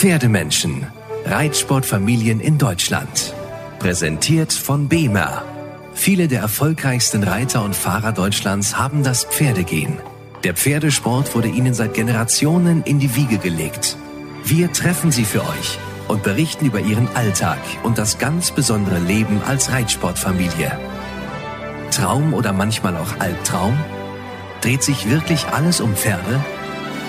Pferdemenschen. 0.00 0.86
Reitsportfamilien 1.26 2.40
in 2.40 2.56
Deutschland. 2.56 3.34
Präsentiert 3.80 4.50
von 4.50 4.88
BEMER. 4.88 5.44
Viele 5.92 6.26
der 6.26 6.40
erfolgreichsten 6.40 7.22
Reiter 7.22 7.62
und 7.62 7.76
Fahrer 7.76 8.12
Deutschlands 8.12 8.78
haben 8.78 9.02
das 9.02 9.24
Pferdegehen. 9.24 9.98
Der 10.42 10.54
Pferdesport 10.54 11.34
wurde 11.34 11.48
ihnen 11.48 11.74
seit 11.74 11.92
Generationen 11.92 12.82
in 12.84 12.98
die 12.98 13.14
Wiege 13.14 13.36
gelegt. 13.36 13.98
Wir 14.42 14.72
treffen 14.72 15.12
sie 15.12 15.26
für 15.26 15.42
euch 15.42 15.78
und 16.08 16.22
berichten 16.22 16.64
über 16.64 16.80
ihren 16.80 17.14
Alltag 17.14 17.58
und 17.82 17.98
das 17.98 18.16
ganz 18.16 18.52
besondere 18.52 19.00
Leben 19.00 19.42
als 19.46 19.70
Reitsportfamilie. 19.70 20.78
Traum 21.90 22.32
oder 22.32 22.54
manchmal 22.54 22.96
auch 22.96 23.18
Albtraum? 23.18 23.78
Dreht 24.62 24.82
sich 24.82 25.10
wirklich 25.10 25.48
alles 25.48 25.82
um 25.82 25.94
Pferde? 25.94 26.42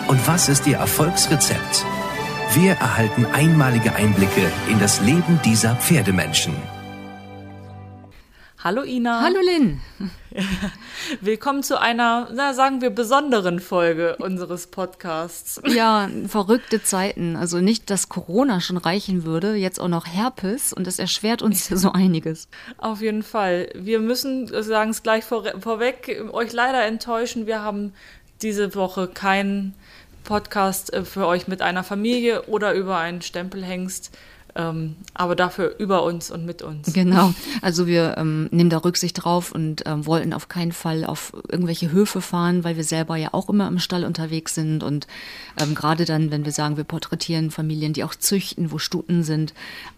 Und 0.10 0.28
was 0.28 0.50
ist 0.50 0.68
ihr 0.68 0.76
Erfolgsrezept? 0.76 1.86
Wir 2.54 2.74
erhalten 2.74 3.26
einmalige 3.28 3.96
Einblicke 3.96 4.52
in 4.70 4.78
das 4.78 5.00
Leben 5.00 5.40
dieser 5.46 5.73
Pferdemenschen. 5.78 6.54
Hallo 8.62 8.84
Ina. 8.84 9.22
Hallo 9.22 9.40
Lynn. 9.40 9.80
Willkommen 11.22 11.64
zu 11.64 11.80
einer, 11.80 12.28
na, 12.34 12.54
sagen 12.54 12.82
wir, 12.82 12.90
besonderen 12.90 13.62
Folge 13.62 14.18
unseres 14.18 14.68
Podcasts. 14.68 15.62
Ja, 15.66 16.09
verrückte 16.28 16.84
Zeiten. 16.84 17.38
Also 17.38 17.62
nicht, 17.62 17.90
dass 17.90 18.09
Corona 18.09 18.59
schon 18.59 18.76
reichen 18.76 19.23
würde, 19.23 19.56
jetzt 19.56 19.80
auch 19.80 19.88
noch 19.88 20.06
Herpes 20.06 20.73
und 20.73 20.86
das 20.88 21.00
erschwert 21.00 21.42
uns 21.42 21.70
so 21.70 21.94
einiges. 21.94 22.50
Auf 22.78 23.02
jeden 23.02 23.23
Fall. 23.23 23.70
Wir 23.76 24.00
müssen, 24.00 24.48
sagen 24.62 24.90
es 24.90 25.04
gleich 25.04 25.23
vor, 25.23 25.45
vorweg, 25.62 26.22
euch 26.34 26.52
leider 26.52 26.84
enttäuschen. 26.84 27.48
Wir 27.48 27.62
haben 27.62 27.94
diese 28.42 28.76
Woche 28.76 29.08
keinen 29.08 29.73
Podcast 30.23 30.93
äh, 30.93 31.03
für 31.03 31.27
euch 31.27 31.48
mit 31.48 31.61
einer 31.61 31.84
Familie 31.84 32.43
oder 32.43 32.73
über 32.73 32.98
einen 32.98 33.21
Stempelhengst. 33.21 34.11
Ähm, 34.53 34.97
aber 35.13 35.35
dafür 35.35 35.75
über 35.80 36.03
uns 36.03 36.30
und 36.30 36.45
mit 36.45 36.61
uns. 36.61 36.91
Genau, 36.91 37.33
also 37.61 37.88
wir 37.88 38.17
ähm, 38.17 38.50
nehmen 38.52 38.69
da 38.69 38.80
Rücksicht 38.80 39.23
drauf 39.23 39.53
und 39.53 39.83
ähm, 39.86 40.05
wollten 40.05 40.33
auf 40.33 40.50
keinen 40.50 40.73
Fall 40.73 41.05
auf 41.05 41.31
irgendwelche 41.50 41.91
Höfe 41.91 42.19
fahren, 42.19 42.66
weil 42.66 42.75
wir 42.75 42.83
selber 42.83 43.16
ja 43.16 43.30
auch 43.31 43.47
immer 43.47 43.67
im 43.67 43.80
Stall 43.80 44.03
unterwegs 44.03 44.53
sind 44.55 44.83
und 44.83 45.08
ähm, 45.58 45.73
gerade 45.73 46.03
dann, 46.03 46.31
wenn 46.31 46.44
wir 46.44 46.52
sagen, 46.52 46.75
wir 46.75 46.83
porträtieren 46.83 47.50
Familien, 47.50 47.94
die 47.94 48.03
auch 48.03 48.13
züchten, 48.13 48.72
wo 48.72 48.78
Stuten 48.78 49.23
sind, 49.23 49.53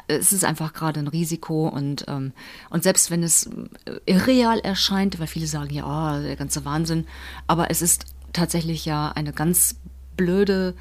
äh, 0.07 0.17
es 0.17 0.31
ist 0.31 0.45
einfach 0.45 0.73
gerade 0.73 0.99
ein 0.99 1.07
Risiko 1.07 1.67
und, 1.67 2.05
ähm, 2.07 2.31
und 2.69 2.83
selbst 2.83 3.09
wenn 3.09 3.23
es 3.23 3.49
äh, 3.85 3.99
irreal 4.05 4.59
erscheint, 4.59 5.19
weil 5.19 5.27
viele 5.27 5.47
sagen, 5.47 5.73
ja, 5.73 6.19
der 6.19 6.35
ganze 6.35 6.63
Wahnsinn, 6.63 7.07
aber 7.47 7.71
es 7.71 7.81
ist 7.81 8.05
tatsächlich 8.33 8.85
ja 8.85 9.11
eine 9.15 9.33
ganz 9.33 9.77
blöde 10.15 10.73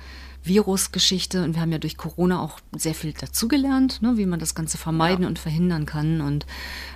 Virusgeschichte 0.44 1.44
und 1.44 1.54
wir 1.54 1.62
haben 1.62 1.70
ja 1.70 1.78
durch 1.78 1.96
Corona 1.96 2.40
auch 2.40 2.58
sehr 2.76 2.94
viel 2.94 3.12
dazugelernt, 3.12 4.02
ne, 4.02 4.16
wie 4.16 4.26
man 4.26 4.40
das 4.40 4.54
Ganze 4.54 4.76
vermeiden 4.76 5.22
ja. 5.22 5.28
und 5.28 5.38
verhindern 5.38 5.86
kann. 5.86 6.20
Und 6.20 6.46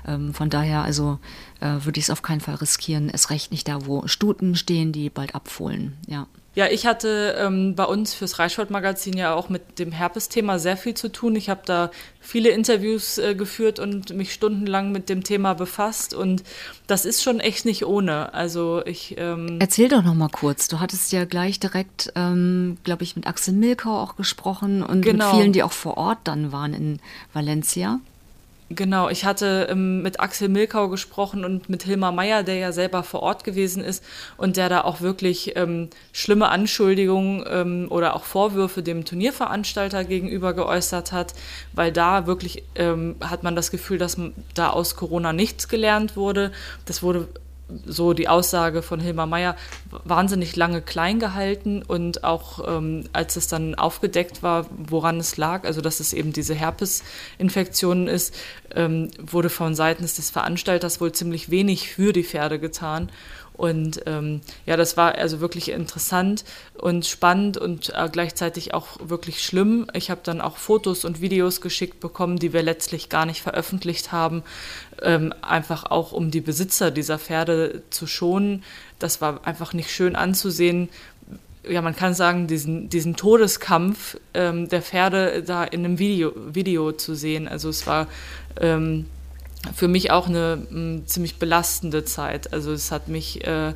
ähm, 0.07 0.35
von 0.35 0.51
daher, 0.51 0.83
also 0.83 1.19
äh, 1.61 1.85
würde 1.85 1.99
ich 1.99 2.07
es 2.07 2.11
auf 2.11 2.23
keinen 2.23 2.41
Fall 2.41 2.57
riskieren. 2.57 3.09
Es 3.09 3.31
recht 3.31 3.53
nicht 3.53 3.69
da, 3.69 3.87
wo 3.87 4.07
Stuten 4.09 4.57
stehen, 4.57 4.93
die 4.93 5.11
bald 5.11 5.35
abfohlen. 5.35 5.97
Ja. 6.07 6.27
Ja, 6.57 6.69
ich 6.69 6.87
hatte 6.87 7.37
ähm, 7.39 7.75
bei 7.75 7.85
uns 7.85 8.15
fürs 8.15 8.39
Reichssport-Magazin 8.39 9.15
ja 9.15 9.35
auch 9.35 9.51
mit 9.51 9.79
dem 9.79 9.93
Herpes-Thema 9.93 10.59
sehr 10.59 10.79
viel 10.79 10.95
zu 10.95 11.13
tun. 11.13 11.37
Ich 11.37 11.51
habe 11.51 11.61
da 11.67 11.91
viele 12.19 12.49
Interviews 12.49 13.19
äh, 13.19 13.35
geführt 13.35 13.79
und 13.79 14.17
mich 14.17 14.33
stundenlang 14.33 14.91
mit 14.91 15.11
dem 15.11 15.23
Thema 15.23 15.53
befasst 15.53 16.15
und 16.15 16.45
das 16.87 17.05
ist 17.05 17.23
schon 17.23 17.41
echt 17.41 17.67
nicht 17.67 17.85
ohne. 17.85 18.33
Also 18.33 18.83
ich 18.87 19.17
ähm 19.19 19.59
erzähl 19.61 19.91
doch 19.91 20.03
noch 20.03 20.15
mal 20.15 20.31
kurz. 20.31 20.67
Du 20.69 20.81
hattest 20.81 21.13
ja 21.13 21.27
gleich 21.27 21.61
direkt, 21.61 22.11
ähm, 22.15 22.79
glaube 22.85 23.03
ich, 23.03 23.17
mit 23.17 23.27
Axel 23.27 23.53
Milkau 23.53 24.01
auch 24.01 24.17
gesprochen 24.17 24.83
und 24.83 25.03
genau. 25.03 25.27
mit 25.27 25.37
vielen, 25.37 25.53
die 25.53 25.63
auch 25.63 25.73
vor 25.73 25.99
Ort 25.99 26.21
dann 26.25 26.53
waren 26.53 26.73
in 26.73 27.01
Valencia. 27.35 28.01
Genau, 28.69 29.09
ich 29.09 29.25
hatte 29.25 29.69
ähm, 29.71 30.03
mit 30.03 30.19
Axel 30.19 30.49
Milkau 30.49 30.89
gesprochen 30.89 31.45
und 31.45 31.69
mit 31.69 31.85
Hilmar 31.85 32.11
Meyer, 32.11 32.43
der 32.43 32.57
ja 32.57 32.73
selber 32.73 33.05
vor 33.05 33.23
Ort 33.23 33.45
gewesen 33.45 33.85
ist 33.85 34.03
und 34.39 34.57
der 34.57 34.69
da 34.69 34.81
auch 34.81 35.01
wirklich 35.01 35.55
ähm, 35.55 35.89
schlimme 36.13 36.49
Anschuldigungen 36.49 37.45
ähm, 37.49 37.87
oder 37.91 38.17
auch 38.17 38.25
Vorwürfe 38.25 38.83
dem 38.83 39.05
Turnierveranstalter 39.05 40.03
gegenüber 40.03 40.53
geäußert 40.53 41.13
hat, 41.13 41.35
weil 41.75 41.93
da 41.93 42.27
wirklich 42.27 42.65
ähm, 42.75 43.15
hat 43.21 43.45
man 43.45 43.55
das 43.55 43.71
Gefühl, 43.71 43.99
dass 43.99 44.17
da 44.55 44.71
aus 44.71 44.97
Corona 44.97 45.33
nichts 45.33 45.69
gelernt 45.69 46.17
wurde. 46.17 46.51
Das 46.87 47.05
wurde 47.05 47.29
so 47.85 48.13
die 48.13 48.29
Aussage 48.29 48.83
von 48.83 49.01
Hilmar 49.01 49.27
Meyer, 49.27 49.57
wahnsinnig 50.05 50.55
lange 50.55 50.83
klein 50.83 51.19
gehalten 51.19 51.83
und 51.83 52.23
auch 52.23 52.67
ähm, 52.67 53.05
als 53.13 53.37
es 53.37 53.49
dann 53.49 53.75
aufgedeckt 53.75 54.43
war, 54.43 54.67
woran 54.71 55.19
es 55.19 55.37
lag, 55.37 55.65
also 55.65 55.81
dass 55.81 55.99
es 56.01 56.13
eben 56.13 56.33
diese 56.33 56.55
Herpesinfektion 56.55 58.07
ist, 58.07 58.35
ähm, 58.75 59.11
wurde 59.19 59.51
von 59.51 59.75
seitens 59.75 60.15
des 60.15 60.31
Veranstalters 60.31 61.01
wohl 61.01 61.13
ziemlich 61.13 61.51
wenig 61.51 61.91
für 61.91 62.13
die 62.13 62.25
Pferde 62.25 62.59
getan. 62.59 63.11
Und 63.57 64.03
ähm, 64.05 64.43
ja, 64.67 64.77
das 64.77 64.97
war 64.99 65.15
also 65.15 65.41
wirklich 65.41 65.71
interessant 65.71 66.45
und 66.75 67.07
spannend 67.07 67.57
und 67.57 67.91
äh, 67.95 68.09
gleichzeitig 68.13 68.75
auch 68.75 68.99
wirklich 69.03 69.43
schlimm. 69.43 69.87
Ich 69.95 70.11
habe 70.11 70.21
dann 70.23 70.43
auch 70.43 70.59
Fotos 70.59 71.07
und 71.07 71.23
Videos 71.23 71.63
geschickt 71.63 72.01
bekommen, 72.01 72.39
die 72.39 72.53
wir 72.53 72.63
letztlich 72.63 73.09
gar 73.09 73.25
nicht 73.25 73.41
veröffentlicht 73.41 74.13
haben, 74.13 74.43
ähm, 75.01 75.33
einfach 75.41 75.85
auch 75.85 76.13
um 76.13 76.31
die 76.31 76.43
Besitzer 76.43 76.91
dieser 76.91 77.19
Pferde 77.19 77.83
zu 77.89 78.07
schonen. 78.07 78.63
Das 78.99 79.23
war 79.23 79.47
einfach 79.47 79.73
nicht 79.73 79.91
schön 79.91 80.17
anzusehen. 80.17 80.91
Ja, 81.67 81.81
man 81.81 81.97
kann 81.97 82.13
sagen, 82.13 82.47
diesen, 82.47 82.91
diesen 82.91 83.17
Todeskampf 83.17 84.19
ähm, 84.35 84.69
der 84.69 84.83
Pferde 84.83 85.43
da 85.43 85.65
in 85.65 85.85
einem 85.85 85.99
Video, 85.99 86.33
Video 86.37 86.93
zu 86.93 87.15
sehen. 87.15 87.49
Also 87.49 87.71
es 87.71 87.87
war 87.87 88.07
ähm, 88.61 89.07
für 89.75 89.89
mich 89.89 90.11
auch 90.11 90.29
eine 90.29 90.67
m, 90.71 90.77
hm, 90.77 91.07
ziemlich 91.07 91.39
belastende 91.39 92.05
Zeit. 92.05 92.53
Also 92.53 92.73
es 92.73 92.91
hat 92.91 93.09
mich 93.09 93.47
äh, 93.47 93.73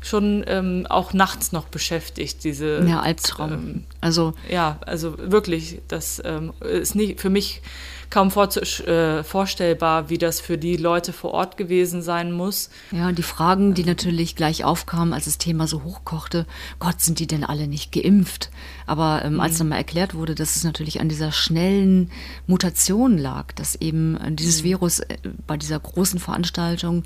schon 0.00 0.44
ähm, 0.46 0.86
auch 0.88 1.12
nachts 1.12 1.52
noch 1.52 1.66
beschäftigt, 1.66 2.44
diese. 2.44 2.84
Ja, 2.86 3.00
Albtraum. 3.00 3.52
Ähm, 3.52 3.84
also. 4.00 4.34
Ja, 4.48 4.78
also 4.86 5.16
wirklich, 5.18 5.80
das 5.88 6.22
ähm, 6.24 6.52
ist 6.60 6.94
nicht 6.94 7.20
für 7.20 7.30
mich 7.30 7.62
kaum 8.10 8.30
vor, 8.30 8.48
äh, 8.56 9.24
vorstellbar, 9.24 10.08
wie 10.08 10.18
das 10.18 10.40
für 10.40 10.58
die 10.58 10.76
Leute 10.76 11.12
vor 11.12 11.32
Ort 11.32 11.56
gewesen 11.56 12.02
sein 12.02 12.32
muss. 12.32 12.70
Ja, 12.92 13.12
die 13.12 13.22
Fragen, 13.22 13.74
die 13.74 13.84
natürlich 13.84 14.36
gleich 14.36 14.64
aufkamen, 14.64 15.12
als 15.12 15.24
das 15.24 15.38
Thema 15.38 15.66
so 15.66 15.82
hochkochte, 15.82 16.46
Gott, 16.78 17.00
sind 17.00 17.18
die 17.18 17.26
denn 17.26 17.44
alle 17.44 17.66
nicht 17.66 17.92
geimpft? 17.92 18.50
Aber 18.86 19.22
ähm, 19.24 19.34
mhm. 19.34 19.40
als 19.40 19.58
dann 19.58 19.68
mal 19.68 19.76
erklärt 19.76 20.14
wurde, 20.14 20.34
dass 20.34 20.56
es 20.56 20.64
natürlich 20.64 21.00
an 21.00 21.08
dieser 21.08 21.32
schnellen 21.32 22.10
Mutation 22.46 23.18
lag, 23.18 23.52
dass 23.52 23.74
eben 23.76 24.16
äh, 24.16 24.32
dieses 24.32 24.62
mhm. 24.62 24.66
Virus 24.66 25.00
äh, 25.00 25.16
bei 25.46 25.56
dieser 25.56 25.80
großen 25.80 26.20
Veranstaltung 26.20 27.04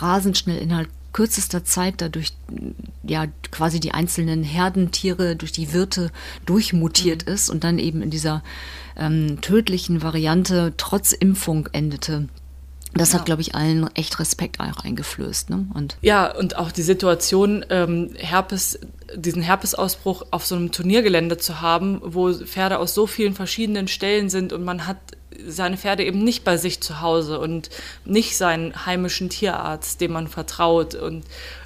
rasend 0.00 0.36
schnell 0.36 0.58
innerhalb 0.58 0.88
kürzester 1.12 1.64
Zeit 1.64 1.94
dadurch 1.98 2.32
ja 3.02 3.26
quasi 3.50 3.80
die 3.80 3.92
einzelnen 3.92 4.42
Herdentiere 4.42 5.36
durch 5.36 5.52
die 5.52 5.72
Wirte 5.72 6.10
durchmutiert 6.46 7.26
mhm. 7.26 7.32
ist 7.32 7.50
und 7.50 7.64
dann 7.64 7.78
eben 7.78 8.02
in 8.02 8.10
dieser 8.10 8.42
ähm, 8.96 9.40
tödlichen 9.40 10.02
Variante 10.02 10.74
trotz 10.76 11.12
Impfung 11.12 11.68
endete. 11.72 12.28
Das 12.94 13.12
ja. 13.12 13.18
hat, 13.18 13.26
glaube 13.26 13.40
ich, 13.40 13.54
allen 13.54 13.88
echt 13.94 14.18
Respekt 14.18 14.60
eingeflößt. 14.60 15.48
Ne? 15.48 15.66
Und 15.72 15.96
ja, 16.02 16.34
und 16.34 16.56
auch 16.56 16.70
die 16.72 16.82
Situation, 16.82 17.64
ähm, 17.70 18.10
Herpes, 18.16 18.78
diesen 19.14 19.42
Herpesausbruch 19.42 20.26
auf 20.30 20.44
so 20.44 20.56
einem 20.56 20.72
Turniergelände 20.72 21.38
zu 21.38 21.62
haben, 21.62 22.00
wo 22.04 22.32
Pferde 22.32 22.78
aus 22.78 22.92
so 22.92 23.06
vielen 23.06 23.34
verschiedenen 23.34 23.88
Stellen 23.88 24.28
sind 24.28 24.52
und 24.52 24.62
man 24.64 24.86
hat 24.86 24.98
seine 25.46 25.76
Pferde 25.76 26.04
eben 26.04 26.22
nicht 26.22 26.44
bei 26.44 26.56
sich 26.56 26.80
zu 26.80 27.00
Hause 27.00 27.38
und 27.38 27.70
nicht 28.04 28.36
seinen 28.36 28.86
heimischen 28.86 29.28
Tierarzt, 29.28 30.00
dem 30.00 30.12
man 30.12 30.28
vertraut. 30.28 30.94
Und 30.94 31.24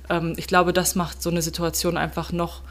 ähm, 0.08 0.34
ich 0.36 0.46
glaube, 0.46 0.72
das 0.72 0.94
macht 0.94 1.22
so 1.22 1.30
eine 1.30 1.42
Situation 1.42 1.96
einfach 1.96 2.32
noch 2.32 2.62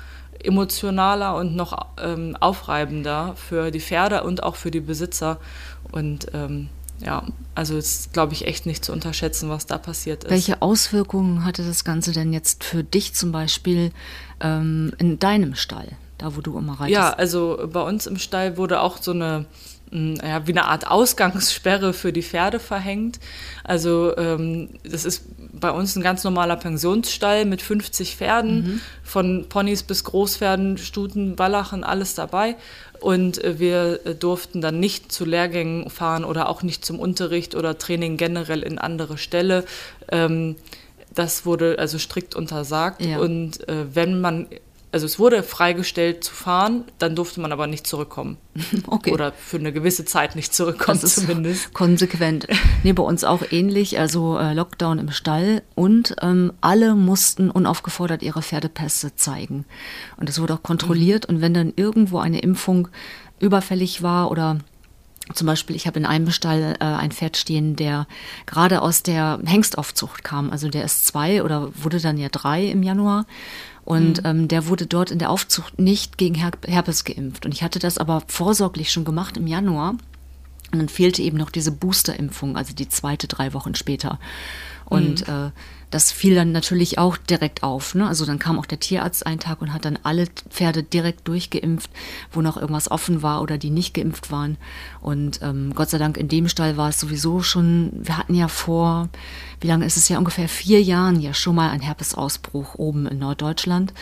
emotionaler 0.44 1.36
und 1.36 1.56
noch 1.56 1.88
ähm, 2.02 2.36
aufreibender 2.40 3.36
für 3.36 3.72
die 3.72 3.80
Pferde 3.80 4.24
und 4.24 4.44
auch 4.44 4.56
für 4.56 4.72
die 4.72 4.80
Besitzer. 4.80 5.40
Und 5.92 6.28
ähm, 6.34 6.70
ja, 7.00 7.24
also 7.56 7.78
ist, 7.78 8.14
glaube 8.14 8.34
ich, 8.34 8.48
echt 8.48 8.66
nicht 8.66 8.86
zu 8.86 8.94
unterschätzen, 8.94 9.50
was 9.50 9.66
da 9.66 9.78
passiert 9.78 10.24
ist. 10.24 10.32
Welche 10.32 10.62
Auswirkungen 10.62 11.44
hatte 11.44 11.66
das 11.66 11.84
Ganze 11.84 12.12
denn 12.12 12.32
jetzt 12.32 12.64
für 12.64 12.84
dich 12.84 13.14
zum 13.14 13.32
Beispiel 13.32 13.92
ähm, 14.40 14.94
in 14.98 15.20
deinem 15.20 15.56
Stall, 15.56 15.90
da 16.18 16.36
wo 16.36 16.42
du 16.42 16.58
immer 16.58 16.74
reitest? 16.74 16.92
Ja, 16.92 17.10
also 17.12 17.68
bei 17.72 17.82
uns 17.82 18.08
im 18.08 18.18
Stall 18.18 18.58
wurde 18.58 18.82
auch 18.82 19.02
so 19.02 19.12
eine 19.12 19.46
ja, 19.92 20.46
wie 20.48 20.52
eine 20.52 20.66
Art 20.66 20.88
Ausgangssperre 20.88 21.94
für 21.94 22.12
die 22.12 22.24
Pferde 22.24 22.60
verhängt. 22.60 23.20
Also 23.64 24.16
ähm, 24.18 24.70
das 24.84 25.06
ist 25.06 25.24
bei 25.54 25.72
uns 25.72 25.96
ein 25.96 26.04
ganz 26.04 26.24
normaler 26.24 26.58
Pensionsstall 26.58 27.46
mit 27.46 27.62
50 27.62 28.16
Pferden, 28.16 28.56
mhm. 28.56 28.82
von 29.04 29.46
Ponys 29.48 29.84
bis 29.84 30.04
Großpferden, 30.04 30.78
Stuten, 30.78 31.40
Wallachen, 31.40 31.84
alles 31.84 32.16
dabei. 32.16 32.56
Und 33.00 33.44
äh, 33.44 33.60
wir 33.60 34.06
äh, 34.06 34.16
durften 34.16 34.62
dann 34.62 34.80
nicht 34.80 35.12
zu 35.12 35.26
Lehrgängen 35.26 35.90
fahren 35.90 36.26
oder 36.26 36.50
auch 36.50 36.64
nicht 36.64 36.84
zum 36.84 37.00
Unterricht 37.00 37.56
oder 37.56 37.78
Training 37.78 38.18
generell 38.18 38.64
in 38.64 38.80
andere 38.80 39.18
Ställe. 39.18 39.64
Ähm, 40.12 40.56
das 41.14 41.46
wurde 41.46 41.78
also 41.80 41.98
strikt 41.98 42.36
untersagt. 42.36 43.04
Ja. 43.06 43.20
Und 43.20 43.68
äh, 43.70 43.86
wenn 43.94 44.20
man 44.20 44.48
also 44.96 45.08
es 45.08 45.20
wurde 45.20 45.44
freigestellt 45.44 46.24
zu 46.24 46.34
fahren, 46.34 46.86
dann 47.00 47.18
durfte 47.18 47.42
man 47.42 47.52
aber 47.52 47.68
nicht 47.68 47.86
zurückkommen. 47.86 48.38
Okay. 48.88 49.12
Oder 49.12 49.34
für 49.34 49.58
eine 49.58 49.74
gewisse 49.74 50.06
Zeit 50.06 50.38
nicht 50.38 50.54
zurückkommen 50.54 51.00
das 51.02 51.18
ist 51.18 51.28
zumindest. 51.28 51.74
Konsequent. 51.74 52.48
Nee, 52.84 52.94
bei 52.94 53.04
uns 53.04 53.26
auch 53.26 53.44
ähnlich, 53.52 54.00
also 54.00 54.38
äh, 54.38 54.54
Lockdown 54.54 55.00
im 55.00 55.12
Stall 55.12 55.64
und 55.76 56.16
ähm, 56.22 56.54
alle 56.62 56.96
mussten 56.96 57.52
unaufgefordert 57.52 58.24
ihre 58.24 58.42
Pferdepässe 58.42 59.16
zeigen. 59.16 59.66
Und 60.16 60.30
das 60.30 60.40
wurde 60.40 60.54
auch 60.54 60.64
kontrolliert 60.64 61.28
mhm. 61.28 61.36
und 61.36 61.42
wenn 61.42 61.54
dann 61.54 61.74
irgendwo 61.76 62.20
eine 62.20 62.40
Impfung 62.40 62.88
überfällig 63.40 64.02
war 64.02 64.32
oder 64.32 64.60
zum 65.34 65.48
Beispiel, 65.48 65.76
ich 65.76 65.88
habe 65.88 66.00
in 66.00 66.06
einem 66.06 66.32
Stall 66.32 66.76
äh, 66.80 66.84
ein 66.86 67.12
Pferd 67.12 67.36
stehen, 67.36 67.76
der 67.76 68.08
gerade 68.46 68.82
aus 68.82 69.02
der 69.02 69.40
Hengstaufzucht 69.44 70.24
kam. 70.24 70.52
Also 70.52 70.70
der 70.70 70.86
ist 70.86 71.08
zwei 71.08 71.44
oder 71.44 71.72
wurde 71.76 72.00
dann 72.00 72.18
ja 72.18 72.30
drei 72.30 72.66
im 72.66 72.84
Januar. 72.84 73.26
Und 73.86 74.24
mhm. 74.24 74.30
ähm, 74.30 74.48
der 74.48 74.68
wurde 74.68 74.88
dort 74.88 75.12
in 75.12 75.20
der 75.20 75.30
Aufzucht 75.30 75.80
nicht 75.80 76.18
gegen 76.18 76.36
Her 76.36 76.52
Herpes 76.68 77.04
geimpft. 77.04 77.46
Und 77.46 77.54
ich 77.54 77.64
hatte 77.64 77.80
das 77.80 77.98
aber 77.98 78.24
vorsorglich 78.28 78.92
schon 78.92 79.06
gemacht 79.06 79.38
im 79.38 79.48
Januar. 79.48 79.92
Und 80.72 80.80
dann 80.80 80.90
fehlte 80.90 81.22
eben 81.22 81.38
noch 81.38 81.52
diese 81.52 81.72
Boosterimpfung, 81.72 82.58
also 82.58 82.74
die 82.74 82.90
zweite 82.90 83.28
drei 83.28 83.54
Wochen 83.54 83.76
später. 83.76 84.20
Und 84.86 85.28
mhm. 85.28 85.34
äh, 85.34 85.52
das 85.96 86.12
fiel 86.12 86.36
dann 86.36 86.52
natürlich 86.52 86.98
auch 86.98 87.16
direkt 87.16 87.64
auf. 87.64 87.96
Ne? 87.96 88.06
Also 88.06 88.26
dann 88.26 88.38
kam 88.38 88.60
auch 88.60 88.66
der 88.66 88.82
Tierarzt 88.82 89.26
einen 89.26 89.40
Tag 89.40 89.62
und 89.62 89.72
hat 89.72 89.86
dann 89.86 89.98
alle 90.04 90.28
Pferde 90.50 90.84
direkt 90.84 91.26
durchgeimpft, 91.26 91.90
wo 92.34 92.42
noch 92.42 92.58
irgendwas 92.58 92.92
offen 92.92 93.22
war 93.24 93.42
oder 93.42 93.58
die 93.58 93.70
nicht 93.70 93.94
geimpft 93.94 94.30
waren. 94.30 94.58
Und 95.00 95.40
ähm, 95.42 95.72
Gott 95.74 95.90
sei 95.90 95.98
Dank 95.98 96.18
in 96.18 96.28
dem 96.28 96.50
Stall 96.50 96.76
war 96.76 96.90
es 96.90 97.00
sowieso 97.00 97.42
schon, 97.42 97.92
wir 97.94 98.18
hatten 98.18 98.36
ja 98.36 98.50
vor, 98.50 99.08
wie 99.62 99.68
lange 99.68 99.86
ist 99.86 99.96
es 99.96 100.10
ja, 100.10 100.18
ungefähr 100.18 100.50
vier 100.50 100.82
Jahren 100.82 101.22
ja 101.22 101.34
schon 101.34 101.56
mal 101.56 101.70
ein 101.70 101.80
Herpesausbruch 101.80 102.76
oben 102.76 103.08
in 103.08 103.20
Norddeutschland. 103.20 103.94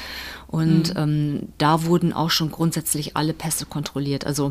Und 0.48 0.96
mhm. 0.96 1.00
ähm, 1.00 1.48
da 1.60 1.84
wurden 1.84 2.12
auch 2.12 2.32
schon 2.32 2.50
grundsätzlich 2.50 3.16
alle 3.16 3.34
Pässe 3.34 3.68
kontrolliert. 3.68 4.26
Also 4.26 4.50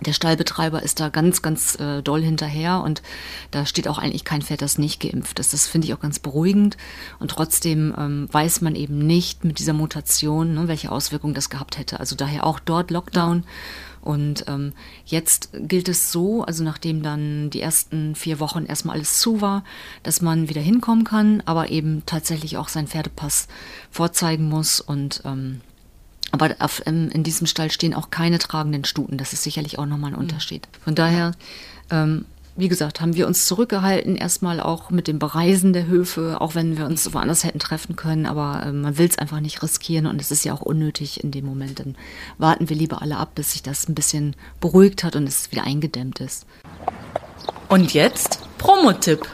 der 0.00 0.12
Stallbetreiber 0.12 0.82
ist 0.82 1.00
da 1.00 1.08
ganz, 1.08 1.42
ganz 1.42 1.74
äh, 1.80 2.02
doll 2.02 2.22
hinterher 2.22 2.82
und 2.82 3.02
da 3.50 3.66
steht 3.66 3.88
auch 3.88 3.98
eigentlich 3.98 4.24
kein 4.24 4.42
Pferd, 4.42 4.62
das 4.62 4.78
nicht 4.78 5.00
geimpft 5.00 5.38
ist. 5.38 5.52
Das 5.52 5.66
finde 5.66 5.86
ich 5.86 5.94
auch 5.94 6.00
ganz 6.00 6.18
beruhigend. 6.18 6.76
Und 7.18 7.30
trotzdem 7.30 7.94
ähm, 7.98 8.28
weiß 8.30 8.60
man 8.60 8.74
eben 8.74 8.98
nicht 8.98 9.44
mit 9.44 9.58
dieser 9.58 9.72
Mutation, 9.72 10.54
ne, 10.54 10.68
welche 10.68 10.92
Auswirkungen 10.92 11.34
das 11.34 11.50
gehabt 11.50 11.78
hätte. 11.78 11.98
Also 12.00 12.14
daher 12.14 12.46
auch 12.46 12.60
dort 12.60 12.90
Lockdown. 12.90 13.44
Und 14.00 14.44
ähm, 14.46 14.72
jetzt 15.04 15.50
gilt 15.52 15.88
es 15.88 16.12
so, 16.12 16.44
also 16.44 16.62
nachdem 16.62 17.02
dann 17.02 17.50
die 17.50 17.60
ersten 17.60 18.14
vier 18.14 18.38
Wochen 18.38 18.64
erstmal 18.64 18.96
alles 18.96 19.18
zu 19.18 19.40
war, 19.40 19.64
dass 20.04 20.22
man 20.22 20.48
wieder 20.48 20.62
hinkommen 20.62 21.04
kann, 21.04 21.42
aber 21.44 21.70
eben 21.70 22.04
tatsächlich 22.06 22.56
auch 22.56 22.68
seinen 22.68 22.86
Pferdepass 22.86 23.48
vorzeigen 23.90 24.48
muss 24.48 24.80
und 24.80 25.22
ähm, 25.24 25.60
aber 26.30 26.56
auf, 26.58 26.82
in 26.86 27.22
diesem 27.22 27.46
Stall 27.46 27.70
stehen 27.70 27.94
auch 27.94 28.10
keine 28.10 28.38
tragenden 28.38 28.84
Stuten. 28.84 29.18
Das 29.18 29.32
ist 29.32 29.42
sicherlich 29.42 29.78
auch 29.78 29.86
nochmal 29.86 30.10
ein 30.10 30.14
mhm. 30.14 30.22
Unterschied. 30.22 30.68
Von 30.84 30.94
daher, 30.94 31.32
ähm, 31.90 32.26
wie 32.56 32.68
gesagt, 32.68 33.00
haben 33.00 33.14
wir 33.14 33.26
uns 33.26 33.46
zurückgehalten, 33.46 34.16
erstmal 34.16 34.60
auch 34.60 34.90
mit 34.90 35.06
dem 35.06 35.18
Bereisen 35.18 35.72
der 35.72 35.86
Höfe, 35.86 36.40
auch 36.40 36.54
wenn 36.54 36.76
wir 36.76 36.86
uns 36.86 37.12
woanders 37.14 37.44
hätten 37.44 37.60
treffen 37.60 37.96
können. 37.96 38.26
Aber 38.26 38.62
äh, 38.66 38.72
man 38.72 38.98
will 38.98 39.08
es 39.08 39.18
einfach 39.18 39.40
nicht 39.40 39.62
riskieren 39.62 40.06
und 40.06 40.20
es 40.20 40.30
ist 40.30 40.44
ja 40.44 40.52
auch 40.52 40.62
unnötig 40.62 41.22
in 41.22 41.30
dem 41.30 41.46
Moment. 41.46 41.78
Dann 41.78 41.96
warten 42.36 42.68
wir 42.68 42.76
lieber 42.76 43.00
alle 43.00 43.16
ab, 43.16 43.34
bis 43.34 43.52
sich 43.52 43.62
das 43.62 43.88
ein 43.88 43.94
bisschen 43.94 44.34
beruhigt 44.60 45.04
hat 45.04 45.16
und 45.16 45.26
es 45.26 45.50
wieder 45.50 45.64
eingedämmt 45.64 46.20
ist. 46.20 46.46
Und 47.68 47.94
jetzt 47.94 48.40
Promotipp. 48.58 49.26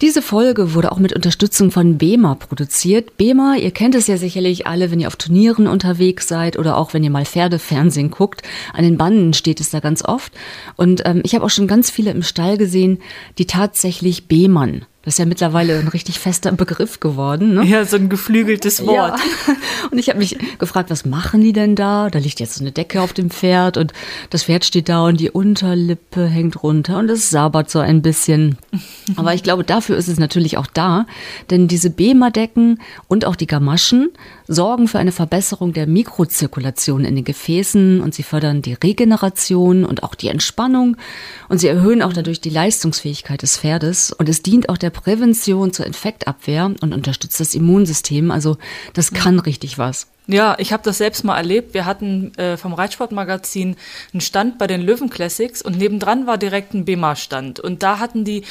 Diese 0.00 0.22
Folge 0.22 0.74
wurde 0.74 0.90
auch 0.90 0.98
mit 0.98 1.12
Unterstützung 1.12 1.70
von 1.70 1.98
BEMA 1.98 2.34
produziert. 2.34 3.16
BEMA, 3.16 3.56
ihr 3.56 3.70
kennt 3.70 3.94
es 3.94 4.08
ja 4.08 4.16
sicherlich 4.16 4.66
alle, 4.66 4.90
wenn 4.90 4.98
ihr 4.98 5.06
auf 5.06 5.16
Turnieren 5.16 5.68
unterwegs 5.68 6.26
seid 6.26 6.58
oder 6.58 6.76
auch 6.76 6.94
wenn 6.94 7.04
ihr 7.04 7.10
mal 7.10 7.24
Pferdefernsehen 7.24 8.10
guckt. 8.10 8.42
An 8.72 8.82
den 8.82 8.98
Banden 8.98 9.34
steht 9.34 9.60
es 9.60 9.70
da 9.70 9.78
ganz 9.78 10.04
oft. 10.04 10.32
Und 10.76 11.02
ähm, 11.04 11.22
ich 11.24 11.34
habe 11.34 11.44
auch 11.44 11.50
schon 11.50 11.68
ganz 11.68 11.90
viele 11.90 12.10
im 12.10 12.22
Stall 12.22 12.58
gesehen, 12.58 12.98
die 13.38 13.46
tatsächlich 13.46 14.26
BEMAN 14.26 14.84
das 15.04 15.14
ist 15.14 15.18
ja 15.18 15.26
mittlerweile 15.26 15.78
ein 15.78 15.88
richtig 15.88 16.18
fester 16.18 16.50
Begriff 16.52 17.00
geworden. 17.00 17.54
Ne? 17.54 17.64
Ja, 17.64 17.84
so 17.84 17.96
ein 17.96 18.08
geflügeltes 18.08 18.86
Wort. 18.86 19.18
Ja. 19.18 19.54
Und 19.90 19.98
ich 19.98 20.08
habe 20.08 20.18
mich 20.18 20.38
gefragt, 20.58 20.90
was 20.90 21.04
machen 21.04 21.42
die 21.42 21.52
denn 21.52 21.76
da? 21.76 22.08
Da 22.08 22.18
liegt 22.18 22.40
jetzt 22.40 22.54
so 22.54 22.64
eine 22.64 22.72
Decke 22.72 23.02
auf 23.02 23.12
dem 23.12 23.30
Pferd 23.30 23.76
und 23.76 23.92
das 24.30 24.44
Pferd 24.44 24.64
steht 24.64 24.88
da 24.88 25.04
und 25.04 25.20
die 25.20 25.30
Unterlippe 25.30 26.26
hängt 26.26 26.62
runter 26.62 26.98
und 26.98 27.10
es 27.10 27.28
sabert 27.30 27.70
so 27.70 27.80
ein 27.80 28.00
bisschen. 28.00 28.56
Aber 29.16 29.34
ich 29.34 29.42
glaube, 29.42 29.62
dafür 29.62 29.96
ist 29.96 30.08
es 30.08 30.18
natürlich 30.18 30.56
auch 30.56 30.66
da, 30.66 31.06
denn 31.50 31.68
diese 31.68 31.90
Bema-Decken 31.90 32.80
und 33.06 33.26
auch 33.26 33.36
die 33.36 33.46
Gamaschen 33.46 34.10
sorgen 34.46 34.88
für 34.88 34.98
eine 34.98 35.12
Verbesserung 35.12 35.72
der 35.72 35.86
Mikrozirkulation 35.86 37.04
in 37.04 37.14
den 37.14 37.24
Gefäßen 37.24 38.00
und 38.00 38.14
sie 38.14 38.22
fördern 38.22 38.62
die 38.62 38.74
Regeneration 38.74 39.84
und 39.84 40.02
auch 40.02 40.14
die 40.14 40.28
Entspannung 40.28 40.96
und 41.48 41.58
sie 41.58 41.68
erhöhen 41.68 42.02
auch 42.02 42.12
dadurch 42.12 42.40
die 42.40 42.50
Leistungsfähigkeit 42.50 43.42
des 43.42 43.58
Pferdes 43.58 44.12
und 44.12 44.28
es 44.28 44.42
dient 44.42 44.68
auch 44.68 44.78
der 44.78 44.90
Prävention 44.90 45.72
zur 45.72 45.86
Infektabwehr 45.86 46.66
und 46.66 46.94
unterstützt 46.94 47.40
das 47.40 47.54
Immunsystem. 47.54 48.30
Also 48.30 48.56
das 48.92 49.12
kann 49.12 49.38
richtig 49.38 49.78
was. 49.78 50.08
Ja, 50.26 50.56
ich 50.58 50.72
habe 50.72 50.82
das 50.82 50.98
selbst 50.98 51.22
mal 51.22 51.36
erlebt. 51.36 51.74
Wir 51.74 51.84
hatten 51.84 52.32
äh, 52.38 52.56
vom 52.56 52.72
Reitsportmagazin 52.72 53.76
einen 54.12 54.20
Stand 54.22 54.56
bei 54.56 54.66
den 54.66 54.80
Löwen 54.80 55.10
Classics 55.10 55.60
und 55.60 55.76
nebendran 55.76 56.26
war 56.26 56.38
direkt 56.38 56.72
ein 56.72 56.86
BEMA-Stand. 56.86 57.60
Und 57.60 57.82
da 57.82 57.98
hatten 57.98 58.24
die 58.24 58.42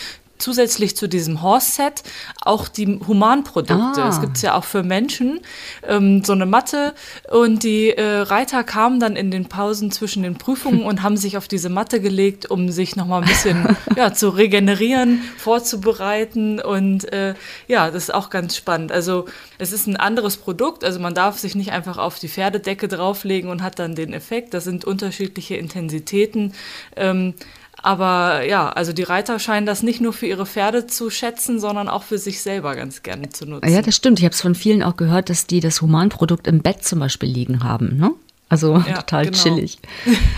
zusätzlich 0.44 0.96
zu 0.98 1.08
diesem 1.08 1.42
Horse-Set 1.42 2.04
auch 2.42 2.68
die 2.68 3.00
Humanprodukte. 3.08 4.04
Ah. 4.04 4.10
Es 4.10 4.20
gibt 4.20 4.42
ja 4.42 4.56
auch 4.56 4.66
für 4.66 4.84
Menschen 4.84 5.40
ähm, 5.88 6.24
so 6.24 6.34
eine 6.34 6.46
Matte 6.46 6.94
und 7.32 7.64
die 7.64 7.92
äh, 7.92 8.20
Reiter 8.20 8.64
kamen 8.64 9.00
dann 9.00 9.16
in 9.16 9.32
den 9.32 9.48
Pausen 9.48 9.90
zwischen 9.90 10.22
den 10.22 10.38
Prüfungen 10.38 10.84
und 10.90 11.02
haben 11.02 11.16
sich 11.16 11.38
auf 11.38 11.48
diese 11.48 11.70
Matte 11.70 12.02
gelegt, 12.02 12.52
um 12.52 12.70
sich 12.70 12.96
nochmal 12.98 13.22
ein 13.22 13.28
bisschen 13.28 13.78
ja, 13.96 14.14
zu 14.14 14.30
regenerieren, 14.30 15.22
vorzubereiten 15.38 16.60
und 16.60 17.12
äh, 17.14 17.36
ja, 17.68 17.90
das 17.90 18.04
ist 18.04 18.14
auch 18.14 18.30
ganz 18.30 18.58
spannend. 18.58 18.92
Also 18.92 19.26
es 19.58 19.72
ist 19.72 19.88
ein 19.88 19.96
anderes 19.96 20.36
Produkt, 20.36 20.84
also 20.84 21.00
man 21.00 21.14
darf 21.14 21.40
sich 21.40 21.56
nicht 21.56 21.72
einfach 21.72 21.98
auf 21.98 22.20
die 22.20 22.28
Pferdedecke 22.28 22.90
drauflegen 22.90 23.50
und 23.50 23.64
hat 23.64 23.80
dann 23.80 23.96
den 23.96 24.12
Effekt. 24.14 24.54
Das 24.54 24.66
sind 24.66 24.84
unterschiedliche 24.84 25.56
Intensitäten. 25.56 26.54
Ähm, 26.98 27.34
aber 27.84 28.46
ja, 28.46 28.70
also 28.70 28.94
die 28.94 29.04
Reiter 29.04 29.40
scheinen 29.40 29.66
das 29.66 29.84
nicht 29.84 30.00
nur 30.00 30.14
für 30.14 30.26
ihre 30.26 30.46
Pferde 30.46 30.88
zu 30.88 31.10
schätzen, 31.10 31.60
sondern 31.60 31.90
auch 31.90 32.04
für 32.04 32.18
sich 32.18 32.42
selber 32.42 32.76
ganz 32.76 33.04
gerne 33.04 33.28
zu 33.30 33.46
nutzen. 33.46 33.70
Ja, 33.70 33.82
das 33.82 33.96
stimmt. 33.96 34.20
Ich 34.20 34.26
habe 34.26 34.34
es 34.34 34.42
von 34.42 34.56
vielen 34.56 34.82
auch 34.82 34.96
gehört, 34.96 35.30
dass 35.30 35.48
die 35.48 35.60
das 35.60 35.82
Humanprodukt 35.82 36.48
im 36.48 36.62
Bett 36.62 36.86
zum 36.86 37.00
Beispiel 37.00 37.30
liegen 37.30 37.62
haben. 37.64 37.98
Ne? 37.98 38.12
Also 38.54 38.78
ja, 38.88 38.98
total 39.02 39.26
genau. 39.26 39.38
chillig. 39.38 39.80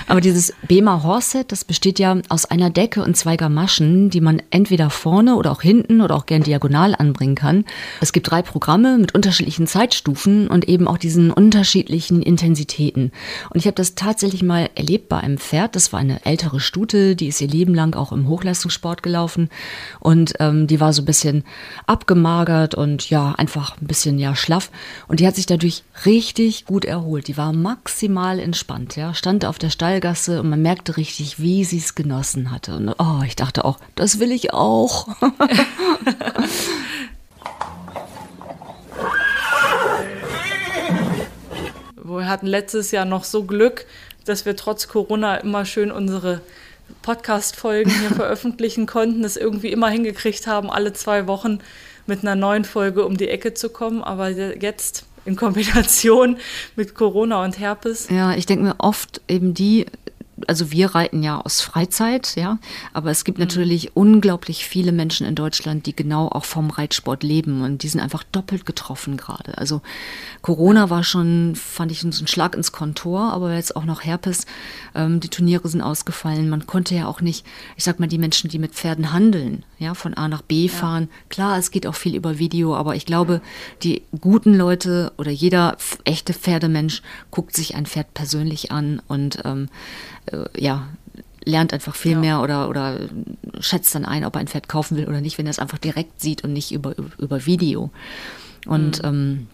Aber 0.08 0.22
dieses 0.22 0.54
Bema 0.66 1.04
Horset, 1.04 1.52
das 1.52 1.66
besteht 1.66 2.00
ja 2.00 2.18
aus 2.30 2.46
einer 2.46 2.70
Decke 2.70 3.04
und 3.04 3.18
zwei 3.18 3.36
Gamaschen, 3.36 4.10
die 4.10 4.22
man 4.22 4.42
entweder 4.52 4.90
vorne 4.90 5.36
oder 5.36 5.52
auch 5.52 5.62
hinten 5.62 6.00
oder 6.00 6.16
auch 6.16 6.26
gern 6.26 6.42
diagonal 6.42 6.96
anbringen 6.96 7.36
kann. 7.36 7.66
Es 8.00 8.14
gibt 8.14 8.32
drei 8.32 8.42
Programme 8.42 8.98
mit 8.98 9.14
unterschiedlichen 9.14 9.68
Zeitstufen 9.68 10.48
und 10.48 10.70
eben 10.70 10.88
auch 10.88 10.98
diesen 10.98 11.30
unterschiedlichen 11.30 12.22
Intensitäten. 12.22 13.12
Und 13.50 13.60
ich 13.60 13.66
habe 13.66 13.76
das 13.76 13.96
tatsächlich 13.96 14.44
mal 14.44 14.70
erlebt 14.76 15.10
bei 15.10 15.18
einem 15.18 15.38
Pferd. 15.38 15.76
Das 15.76 15.92
war 15.92 16.00
eine 16.00 16.26
ältere 16.26 16.62
Stute, 16.62 17.18
die 17.18 17.28
ist 17.28 17.42
ihr 17.42 17.50
Leben 17.50 17.76
lang 17.76 17.98
auch 17.98 18.14
im 18.14 18.30
Hochleistungssport 18.30 19.04
gelaufen 19.04 19.50
und 20.00 20.36
ähm, 20.40 20.68
die 20.68 20.80
war 20.80 20.94
so 20.94 21.02
ein 21.02 21.06
bisschen 21.06 21.44
abgemagert 21.86 22.76
und 22.76 23.10
ja 23.10 23.34
einfach 23.34 23.76
ein 23.82 23.88
bisschen 23.88 24.20
ja 24.20 24.38
schlaff 24.38 24.72
und 25.10 25.20
die 25.20 25.28
hat 25.28 25.36
sich 25.36 25.48
dadurch 25.48 25.84
richtig 26.06 26.64
gut 26.64 26.86
erholt. 26.86 27.28
Die 27.28 27.36
war 27.36 27.52
maximal 27.52 28.05
maximal 28.08 28.40
entspannt, 28.40 28.96
ja, 28.96 29.14
stand 29.14 29.46
auf 29.46 29.58
der 29.58 29.70
Stallgasse 29.70 30.40
und 30.42 30.50
man 30.50 30.62
merkte 30.62 30.98
richtig, 30.98 31.40
wie 31.40 31.64
sie 31.66 31.80
es 31.80 31.96
genossen 31.96 32.52
hatte. 32.52 32.76
Und 32.76 32.90
oh, 33.00 33.22
ich 33.26 33.36
dachte 33.36 33.66
auch, 33.66 33.80
das 33.96 34.20
will 34.20 34.32
ich 34.32 34.54
auch. 34.54 35.08
wir 42.04 42.28
hatten 42.30 42.46
letztes 42.48 42.92
Jahr 42.92 43.06
noch 43.06 43.24
so 43.24 43.44
Glück, 43.44 43.88
dass 44.26 44.46
wir 44.46 44.56
trotz 44.56 44.88
Corona 44.88 45.38
immer 45.38 45.66
schön 45.66 45.92
unsere 45.92 46.42
Podcast-Folgen 47.02 47.90
hier 47.90 48.10
veröffentlichen 48.16 48.86
konnten, 48.86 49.24
es 49.24 49.36
irgendwie 49.36 49.72
immer 49.72 49.90
hingekriegt 49.90 50.46
haben, 50.46 50.70
alle 50.70 50.94
zwei 50.94 51.26
Wochen 51.26 51.58
mit 52.06 52.22
einer 52.22 52.36
neuen 52.36 52.66
Folge 52.66 53.04
um 53.04 53.18
die 53.18 53.30
Ecke 53.30 53.56
zu 53.56 53.70
kommen. 53.70 54.04
Aber 54.04 54.30
jetzt 54.30 55.06
in 55.26 55.36
Kombination 55.36 56.38
mit 56.76 56.96
Corona 56.96 57.44
und 57.44 57.60
Herpes. 57.60 58.08
Ja, 58.10 58.34
ich 58.36 58.46
denke 58.46 58.64
mir 58.64 58.76
oft 58.78 59.22
eben 59.28 59.54
die, 59.54 59.86
also 60.48 60.72
wir 60.72 60.96
reiten 60.96 61.24
ja 61.24 61.40
aus 61.40 61.62
Freizeit, 61.62 62.36
ja, 62.36 62.60
aber 62.94 63.10
es 63.12 63.24
gibt 63.24 63.38
mhm. 63.38 63.46
natürlich 63.46 63.96
unglaublich 63.96 64.66
viele 64.66 64.92
Menschen 64.92 65.26
in 65.26 65.36
Deutschland, 65.36 65.86
die 65.86 65.96
genau 65.96 66.28
auch 66.28 66.46
vom 66.46 66.70
Reitsport 66.70 67.24
leben 67.24 67.62
und 67.62 67.84
die 67.84 67.88
sind 67.88 68.02
einfach 68.02 68.24
doppelt 68.24 68.66
getroffen 68.66 69.18
gerade. 69.18 69.58
Also 69.58 69.82
Corona 70.42 70.90
war 70.90 71.04
schon, 71.04 71.56
fand 71.56 71.92
ich, 71.92 72.04
ein 72.04 72.12
Schlag 72.28 72.56
ins 72.56 72.72
Kontor, 72.72 73.34
aber 73.34 73.54
jetzt 73.54 73.76
auch 73.76 73.86
noch 73.86 74.04
Herpes. 74.04 74.46
Ähm, 74.94 75.20
die 75.20 75.30
Turniere 75.30 75.68
sind 75.68 75.82
ausgefallen. 75.82 76.50
Man 76.50 76.68
konnte 76.68 76.96
ja 76.96 77.08
auch 77.08 77.22
nicht, 77.22 77.46
ich 77.78 77.84
sag 77.84 78.00
mal, 78.00 78.08
die 78.08 78.18
Menschen, 78.18 78.50
die 78.50 78.60
mit 78.60 78.74
Pferden 78.74 79.14
handeln, 79.14 79.64
ja, 79.80 79.94
von 79.94 80.14
A 80.14 80.28
nach 80.28 80.42
B 80.42 80.68
fahren. 80.68 81.04
Ja. 81.04 81.18
Klar, 81.30 81.58
es 81.58 81.72
geht 81.72 81.88
auch 81.88 81.96
viel 81.96 82.16
über 82.16 82.40
Video, 82.40 82.76
aber 82.76 82.96
ich 82.96 83.06
glaube, 83.06 83.42
die 83.84 84.04
guten 84.20 84.54
Leute 84.54 85.14
oder 85.18 85.32
jeder 85.32 85.78
echte 86.04 86.34
Pferdemensch 86.34 87.02
guckt 87.32 87.56
sich 87.56 87.76
ein 87.76 87.86
Pferd 87.86 88.14
persönlich 88.14 88.72
an 88.72 89.02
und 89.08 89.40
ähm, 89.46 89.70
äh, 90.15 90.15
ja, 90.58 90.88
lernt 91.46 91.74
einfach 91.74 91.96
viel 91.96 92.14
ja. 92.14 92.20
mehr 92.20 92.42
oder, 92.42 92.70
oder 92.70 93.00
schätzt 93.60 93.94
dann 93.96 94.06
ein, 94.06 94.26
ob 94.26 94.36
er 94.36 94.42
ein 94.42 94.48
Pferd 94.48 94.68
kaufen 94.68 94.98
will 94.98 95.08
oder 95.08 95.22
nicht, 95.22 95.38
wenn 95.38 95.46
er 95.46 95.52
es 95.52 95.60
einfach 95.60 95.78
direkt 95.78 96.22
sieht 96.22 96.44
und 96.44 96.54
nicht 96.54 96.72
über, 96.72 96.96
über 97.18 97.46
Video. 97.46 97.92
Und 98.66 99.04
mhm. 99.04 99.08
ähm, 99.08 99.48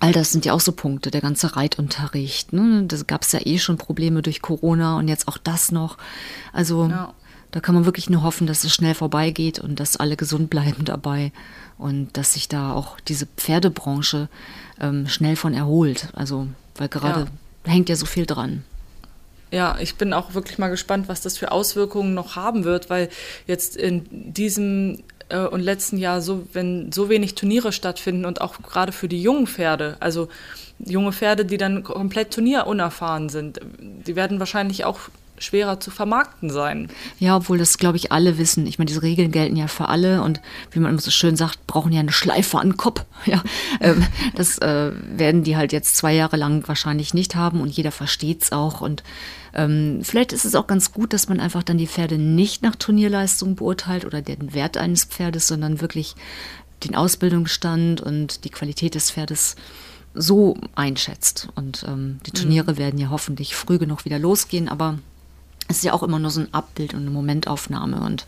all 0.00 0.12
das 0.12 0.32
sind 0.32 0.44
ja 0.44 0.52
auch 0.52 0.60
so 0.60 0.72
Punkte, 0.72 1.10
der 1.10 1.20
ganze 1.20 1.56
Reitunterricht. 1.56 2.52
Ne? 2.52 2.84
Da 2.88 2.96
gab 3.06 3.22
es 3.22 3.32
ja 3.32 3.40
eh 3.44 3.58
schon 3.58 3.78
Probleme 3.78 4.20
durch 4.20 4.42
Corona 4.42 4.98
und 4.98 5.06
jetzt 5.06 5.28
auch 5.28 5.38
das 5.38 5.70
noch. 5.70 5.96
Also 6.52 6.88
ja. 6.88 7.14
da 7.52 7.60
kann 7.60 7.76
man 7.76 7.84
wirklich 7.84 8.10
nur 8.10 8.24
hoffen, 8.24 8.48
dass 8.48 8.64
es 8.64 8.74
schnell 8.74 8.94
vorbeigeht 8.94 9.60
und 9.60 9.78
dass 9.78 9.96
alle 9.96 10.16
gesund 10.16 10.50
bleiben 10.50 10.84
dabei 10.84 11.30
und 11.78 12.16
dass 12.16 12.32
sich 12.32 12.48
da 12.48 12.72
auch 12.72 12.98
diese 13.00 13.26
Pferdebranche 13.26 14.28
ähm, 14.80 15.06
schnell 15.08 15.36
von 15.36 15.54
erholt. 15.54 16.08
Also, 16.14 16.48
weil 16.76 16.88
gerade 16.88 17.28
ja. 17.64 17.72
hängt 17.72 17.88
ja 17.88 17.94
so 17.94 18.06
viel 18.06 18.26
dran. 18.26 18.64
Ja, 19.52 19.76
ich 19.78 19.96
bin 19.96 20.14
auch 20.14 20.32
wirklich 20.32 20.58
mal 20.58 20.70
gespannt, 20.70 21.08
was 21.08 21.20
das 21.20 21.36
für 21.36 21.52
Auswirkungen 21.52 22.14
noch 22.14 22.36
haben 22.36 22.64
wird, 22.64 22.88
weil 22.88 23.10
jetzt 23.46 23.76
in 23.76 24.32
diesem 24.32 25.02
äh, 25.28 25.40
und 25.40 25.60
letzten 25.60 25.98
Jahr 25.98 26.22
so, 26.22 26.46
wenn 26.54 26.90
so 26.90 27.10
wenig 27.10 27.34
Turniere 27.34 27.70
stattfinden 27.70 28.24
und 28.24 28.40
auch 28.40 28.62
gerade 28.62 28.92
für 28.92 29.08
die 29.08 29.22
jungen 29.22 29.46
Pferde, 29.46 29.98
also 30.00 30.28
junge 30.78 31.12
Pferde, 31.12 31.44
die 31.44 31.58
dann 31.58 31.82
komplett 31.82 32.32
turnierunerfahren 32.32 33.28
sind, 33.28 33.60
die 33.78 34.16
werden 34.16 34.38
wahrscheinlich 34.38 34.86
auch 34.86 35.00
schwerer 35.42 35.80
zu 35.80 35.90
vermarkten 35.90 36.50
sein. 36.50 36.88
Ja, 37.18 37.36
obwohl 37.36 37.58
das, 37.58 37.78
glaube 37.78 37.96
ich, 37.96 38.12
alle 38.12 38.38
wissen. 38.38 38.66
Ich 38.66 38.78
meine, 38.78 38.86
diese 38.86 39.02
Regeln 39.02 39.32
gelten 39.32 39.56
ja 39.56 39.66
für 39.66 39.88
alle 39.88 40.22
und 40.22 40.40
wie 40.70 40.80
man 40.80 40.92
immer 40.92 41.00
so 41.00 41.10
schön 41.10 41.36
sagt, 41.36 41.66
brauchen 41.66 41.92
ja 41.92 42.00
eine 42.00 42.12
Schleife 42.12 42.58
an 42.58 42.70
den 42.70 42.76
Kopf. 42.76 43.04
Ja, 43.24 43.40
ähm, 43.80 44.04
das 44.34 44.58
äh, 44.58 44.90
werden 45.16 45.44
die 45.44 45.56
halt 45.56 45.72
jetzt 45.72 45.96
zwei 45.96 46.12
Jahre 46.12 46.36
lang 46.36 46.66
wahrscheinlich 46.66 47.14
nicht 47.14 47.36
haben 47.36 47.60
und 47.60 47.68
jeder 47.68 47.92
versteht 47.92 48.42
es 48.42 48.50
auch 48.50 48.80
und 48.80 49.04
ähm, 49.54 50.00
vielleicht 50.02 50.32
ist 50.32 50.44
es 50.44 50.56
auch 50.56 50.66
ganz 50.66 50.92
gut, 50.92 51.12
dass 51.12 51.28
man 51.28 51.38
einfach 51.38 51.62
dann 51.62 51.78
die 51.78 51.86
Pferde 51.86 52.18
nicht 52.18 52.62
nach 52.62 52.74
Turnierleistung 52.74 53.54
beurteilt 53.54 54.04
oder 54.04 54.22
den 54.22 54.54
Wert 54.54 54.76
eines 54.76 55.04
Pferdes, 55.04 55.46
sondern 55.46 55.80
wirklich 55.80 56.16
den 56.84 56.96
Ausbildungsstand 56.96 58.00
und 58.00 58.44
die 58.44 58.50
Qualität 58.50 58.94
des 58.94 59.10
Pferdes 59.10 59.56
so 60.14 60.56
einschätzt. 60.74 61.48
Und 61.54 61.84
ähm, 61.88 62.20
die 62.26 62.32
Turniere 62.32 62.72
mhm. 62.72 62.78
werden 62.78 62.98
ja 62.98 63.10
hoffentlich 63.10 63.54
früh 63.54 63.78
genug 63.78 64.04
wieder 64.04 64.18
losgehen, 64.18 64.68
aber 64.68 64.98
es 65.68 65.78
ist 65.78 65.84
ja 65.84 65.92
auch 65.92 66.02
immer 66.02 66.18
nur 66.18 66.30
so 66.30 66.40
ein 66.40 66.52
Abbild 66.52 66.94
und 66.94 67.00
eine 67.00 67.10
Momentaufnahme. 67.10 68.00
Und 68.00 68.26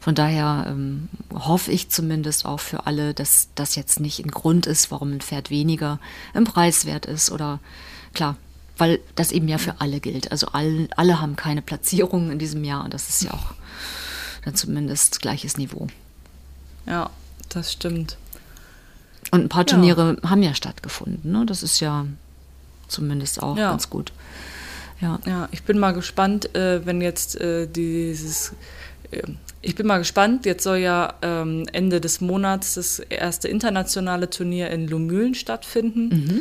von 0.00 0.14
daher 0.14 0.66
ähm, 0.68 1.08
hoffe 1.32 1.72
ich 1.72 1.88
zumindest 1.88 2.44
auch 2.44 2.60
für 2.60 2.86
alle, 2.86 3.14
dass 3.14 3.48
das 3.54 3.74
jetzt 3.74 4.00
nicht 4.00 4.24
ein 4.24 4.30
Grund 4.30 4.66
ist, 4.66 4.90
warum 4.90 5.12
ein 5.12 5.20
Pferd 5.20 5.50
weniger 5.50 5.98
im 6.34 6.44
Preis 6.44 6.84
wert 6.84 7.06
ist. 7.06 7.30
Oder 7.30 7.58
klar, 8.12 8.36
weil 8.76 9.00
das 9.14 9.32
eben 9.32 9.48
ja 9.48 9.58
für 9.58 9.80
alle 9.80 10.00
gilt. 10.00 10.30
Also 10.30 10.48
all, 10.48 10.88
alle 10.96 11.20
haben 11.20 11.36
keine 11.36 11.62
Platzierungen 11.62 12.30
in 12.30 12.38
diesem 12.38 12.64
Jahr 12.64 12.84
und 12.84 12.94
das 12.94 13.08
ist 13.08 13.22
ja 13.22 13.32
auch 13.32 13.54
dann 14.44 14.54
zumindest 14.54 15.20
gleiches 15.20 15.56
Niveau. 15.56 15.88
Ja, 16.86 17.10
das 17.48 17.72
stimmt. 17.72 18.18
Und 19.30 19.40
ein 19.42 19.48
paar 19.48 19.64
Turniere 19.64 20.18
ja. 20.22 20.30
haben 20.30 20.42
ja 20.42 20.54
stattgefunden. 20.54 21.32
Ne? 21.32 21.46
Das 21.46 21.62
ist 21.62 21.80
ja 21.80 22.06
zumindest 22.88 23.42
auch 23.42 23.56
ja. 23.56 23.70
ganz 23.70 23.88
gut. 23.88 24.10
Ja. 24.10 24.14
Ja, 25.00 25.48
ich 25.50 25.62
bin 25.64 25.78
mal 25.78 25.92
gespannt, 25.92 26.54
äh, 26.54 26.84
wenn 26.86 27.00
jetzt 27.00 27.40
äh, 27.40 27.66
dieses. 27.66 28.54
Äh, 29.10 29.22
ich 29.60 29.74
bin 29.74 29.86
mal 29.86 29.96
gespannt, 29.98 30.44
jetzt 30.44 30.62
soll 30.62 30.76
ja 30.76 31.14
ähm, 31.22 31.64
Ende 31.72 31.98
des 31.98 32.20
Monats 32.20 32.74
das 32.74 32.98
erste 32.98 33.48
internationale 33.48 34.28
Turnier 34.28 34.68
in 34.68 34.86
Lumülen 34.88 35.34
stattfinden. 35.34 36.08
Mhm. 36.08 36.40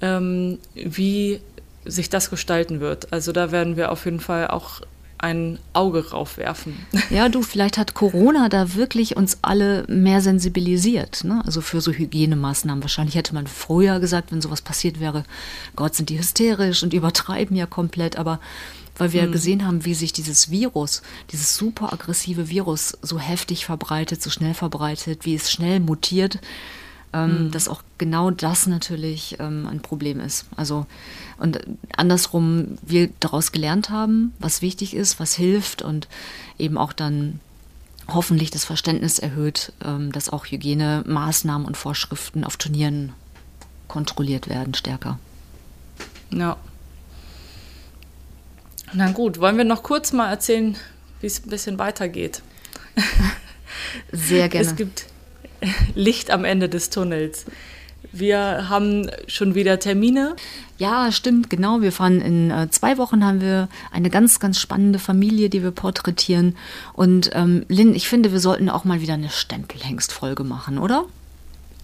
Ähm, 0.00 0.58
wie 0.74 1.40
sich 1.84 2.08
das 2.08 2.30
gestalten 2.30 2.80
wird. 2.80 3.12
Also 3.12 3.32
da 3.32 3.50
werden 3.50 3.76
wir 3.76 3.92
auf 3.92 4.06
jeden 4.06 4.20
Fall 4.20 4.48
auch 4.48 4.80
ein 5.18 5.58
Auge 5.72 6.10
raufwerfen. 6.10 6.74
Ja, 7.10 7.28
du, 7.30 7.42
vielleicht 7.42 7.78
hat 7.78 7.94
Corona 7.94 8.50
da 8.50 8.74
wirklich 8.74 9.16
uns 9.16 9.38
alle 9.40 9.84
mehr 9.88 10.20
sensibilisiert. 10.20 11.24
Ne? 11.24 11.42
Also 11.46 11.62
für 11.62 11.80
so 11.80 11.90
Hygienemaßnahmen. 11.90 12.82
Wahrscheinlich 12.82 13.14
hätte 13.14 13.34
man 13.34 13.46
früher 13.46 13.98
gesagt, 13.98 14.30
wenn 14.30 14.42
sowas 14.42 14.60
passiert 14.60 15.00
wäre, 15.00 15.24
Gott, 15.74 15.94
sind 15.94 16.10
die 16.10 16.18
hysterisch 16.18 16.82
und 16.82 16.92
übertreiben 16.92 17.56
ja 17.56 17.64
komplett. 17.64 18.16
Aber 18.16 18.40
weil 18.98 19.12
wir 19.12 19.22
hm. 19.22 19.32
gesehen 19.32 19.66
haben, 19.66 19.84
wie 19.84 19.94
sich 19.94 20.12
dieses 20.12 20.50
Virus, 20.50 21.02
dieses 21.32 21.56
super 21.56 21.92
aggressive 21.92 22.48
Virus 22.50 22.98
so 23.00 23.18
heftig 23.18 23.64
verbreitet, 23.64 24.22
so 24.22 24.28
schnell 24.28 24.54
verbreitet, 24.54 25.24
wie 25.24 25.34
es 25.34 25.50
schnell 25.50 25.80
mutiert, 25.80 26.40
ähm, 27.12 27.46
mhm. 27.46 27.50
dass 27.50 27.68
auch 27.68 27.82
genau 27.96 28.30
das 28.30 28.66
natürlich 28.66 29.36
ähm, 29.38 29.66
ein 29.66 29.80
Problem 29.80 30.20
ist. 30.20 30.46
Also 30.56 30.86
und 31.38 31.60
andersrum 31.96 32.78
wir 32.82 33.10
daraus 33.20 33.52
gelernt 33.52 33.90
haben, 33.90 34.34
was 34.38 34.62
wichtig 34.62 34.94
ist, 34.94 35.20
was 35.20 35.34
hilft 35.34 35.82
und 35.82 36.08
eben 36.58 36.76
auch 36.76 36.92
dann 36.92 37.40
hoffentlich 38.08 38.50
das 38.50 38.64
Verständnis 38.64 39.18
erhöht, 39.18 39.72
ähm, 39.84 40.12
dass 40.12 40.30
auch 40.30 40.46
Hygienemaßnahmen 40.46 41.66
und 41.66 41.76
Vorschriften 41.76 42.44
auf 42.44 42.56
Turnieren 42.56 43.12
kontrolliert 43.86 44.48
werden 44.48 44.74
stärker. 44.74 45.18
Ja. 46.30 46.56
Na 48.92 49.10
gut, 49.12 49.38
wollen 49.38 49.56
wir 49.56 49.64
noch 49.64 49.82
kurz 49.82 50.12
mal 50.12 50.30
erzählen, 50.30 50.76
wie 51.20 51.26
es 51.26 51.44
ein 51.44 51.50
bisschen 51.50 51.78
weitergeht? 51.78 52.42
Sehr 54.12 54.48
gerne. 54.48 54.66
Es 54.66 54.76
gibt 54.76 55.06
Licht 55.94 56.30
am 56.30 56.44
Ende 56.44 56.68
des 56.68 56.90
Tunnels. 56.90 57.46
Wir 58.12 58.68
haben 58.68 59.10
schon 59.26 59.54
wieder 59.54 59.78
Termine. 59.78 60.36
Ja, 60.78 61.12
stimmt, 61.12 61.50
genau. 61.50 61.82
Wir 61.82 61.92
fahren 61.92 62.20
in 62.20 62.50
äh, 62.50 62.70
zwei 62.70 62.96
Wochen 62.96 63.24
haben 63.24 63.40
wir 63.40 63.68
eine 63.90 64.08
ganz, 64.08 64.40
ganz 64.40 64.58
spannende 64.60 64.98
Familie, 64.98 65.50
die 65.50 65.62
wir 65.62 65.72
porträtieren. 65.72 66.56
Und 66.94 67.30
ähm, 67.34 67.64
Lynn, 67.68 67.94
ich 67.94 68.08
finde, 68.08 68.32
wir 68.32 68.40
sollten 68.40 68.70
auch 68.70 68.84
mal 68.84 69.00
wieder 69.00 69.14
eine 69.14 69.30
Stempelhengst-Folge 69.30 70.44
machen, 70.44 70.78
oder? 70.78 71.04